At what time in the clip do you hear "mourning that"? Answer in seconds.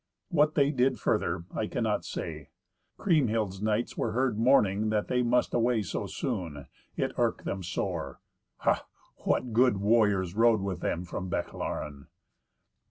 4.35-5.09